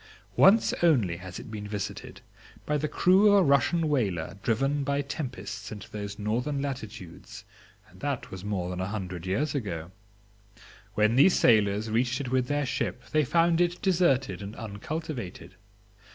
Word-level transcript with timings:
Once 0.35 0.73
only 0.81 1.17
has 1.17 1.37
it 1.37 1.51
been 1.51 1.67
visited, 1.67 2.21
by 2.65 2.75
the 2.75 2.87
crew 2.87 3.27
of 3.27 3.33
a 3.35 3.43
Russian 3.43 3.87
whaler 3.87 4.35
driven 4.41 4.83
by 4.83 5.03
tempests 5.03 5.71
into 5.71 5.91
those 5.91 6.17
northern 6.17 6.59
latitudes, 6.59 7.45
and 7.87 7.99
that 7.99 8.31
was 8.31 8.43
more 8.43 8.71
than 8.71 8.81
a 8.81 8.87
hundred 8.87 9.27
years 9.27 9.53
ago. 9.53 9.91
When 10.95 11.17
these 11.17 11.35
sailors, 11.37 11.91
reached 11.91 12.19
it 12.19 12.31
with 12.31 12.47
their 12.47 12.65
ship 12.65 13.03
they 13.11 13.23
found 13.23 13.61
it 13.61 13.79
deserted 13.83 14.41
and 14.41 14.55
uncultivated. 14.55 15.53